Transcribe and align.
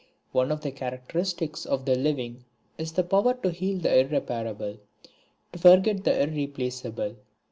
One 0.31 0.51
of 0.51 0.61
the 0.61 0.71
characteristics 0.71 1.63
of 1.63 1.85
the 1.85 1.93
living 1.93 2.45
is 2.75 2.93
the 2.93 3.03
power 3.03 3.35
to 3.43 3.51
heal 3.51 3.77
the 3.77 3.99
irreparable, 3.99 4.79
to 5.53 5.59
forget 5.59 6.05
the 6.05 6.23
irreplaceable. 6.23 7.17